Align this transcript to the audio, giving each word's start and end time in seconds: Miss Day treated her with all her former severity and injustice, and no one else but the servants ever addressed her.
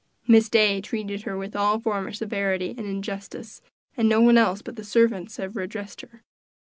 Miss 0.27 0.49
Day 0.49 0.81
treated 0.81 1.21
her 1.25 1.37
with 1.37 1.55
all 1.55 1.77
her 1.77 1.83
former 1.83 2.11
severity 2.11 2.71
and 2.75 2.87
injustice, 2.87 3.61
and 3.95 4.09
no 4.09 4.19
one 4.19 4.35
else 4.35 4.63
but 4.63 4.75
the 4.75 4.83
servants 4.83 5.37
ever 5.39 5.61
addressed 5.61 6.01
her. 6.01 6.23